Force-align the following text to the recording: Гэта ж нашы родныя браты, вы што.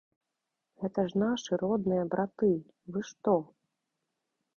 Гэта 0.83 1.03
ж 1.09 1.19
нашы 1.23 1.59
родныя 1.63 2.03
браты, 2.13 2.49
вы 2.95 2.99
што. 3.11 3.35